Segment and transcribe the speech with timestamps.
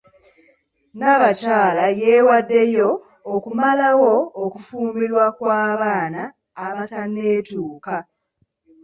[0.93, 2.89] Nnaabakyala yeewaaddeyo
[3.33, 6.21] okumalawo okufumbirwa kw'abaana
[6.65, 7.95] abatanneetuuka.